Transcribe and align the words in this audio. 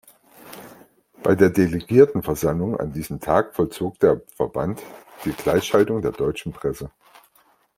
Bei 1.21 1.35
der 1.35 1.51
Delegiertenversammlung 1.51 2.75
an 2.75 2.91
diesem 2.91 3.19
Tag 3.19 3.53
vollzog 3.53 3.99
der 3.99 4.19
Verband 4.35 4.81
die 5.25 5.31
Gleichschaltung 5.31 6.01
der 6.01 6.11
deutschen 6.11 6.53
Presse. 6.53 6.89